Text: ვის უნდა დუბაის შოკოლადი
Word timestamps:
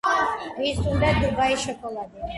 ვის 0.61 0.79
უნდა 0.93 1.13
დუბაის 1.21 1.67
შოკოლადი 1.69 2.29